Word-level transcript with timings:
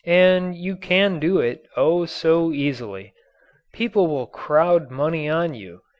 And 0.03 0.55
you 0.55 0.77
can 0.77 1.19
do 1.19 1.37
it, 1.41 1.67
oh, 1.77 2.05
so 2.07 2.51
easily. 2.51 3.13
People 3.71 4.07
will 4.07 4.25
crowd 4.25 4.89
money 4.89 5.29
on 5.29 5.53
you. 5.53 5.81